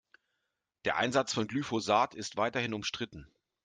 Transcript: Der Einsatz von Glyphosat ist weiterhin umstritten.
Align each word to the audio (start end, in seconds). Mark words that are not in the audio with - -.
Der 0.85 0.97
Einsatz 0.97 1.31
von 1.31 1.45
Glyphosat 1.45 2.15
ist 2.15 2.35
weiterhin 2.35 2.73
umstritten. 2.73 3.27